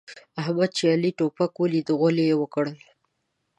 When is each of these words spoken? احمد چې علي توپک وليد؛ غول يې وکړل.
احمد 0.41 0.69
چې 0.77 0.83
علي 0.93 1.11
توپک 1.19 1.51
وليد؛ 1.61 1.87
غول 1.99 2.17
يې 2.27 2.35
وکړل. 2.41 2.77